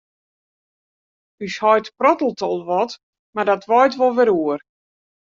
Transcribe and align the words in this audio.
Us 1.43 1.55
heit 1.63 1.87
prottelet 1.99 2.41
al 2.49 2.59
wat, 2.69 2.91
mar 3.33 3.47
dat 3.49 3.67
waait 3.69 3.97
wol 3.99 4.15
wer 4.17 4.29
oer. 4.41 4.59